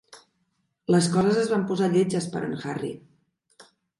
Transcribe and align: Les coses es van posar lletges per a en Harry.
Les 0.95 1.09
coses 1.15 1.37
es 1.41 1.51
van 1.51 1.67
posar 1.73 1.91
lletges 1.95 2.29
per 2.33 2.41
a 2.47 2.49
en 2.49 2.57
Harry. 2.71 2.91